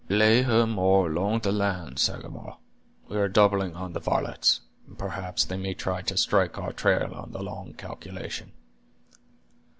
[0.09, 2.57] Lay her more along the land, Sagamore;
[3.07, 7.13] we are doubling on the varlets, and perhaps they may try to strike our trail
[7.13, 8.51] on the long calculation."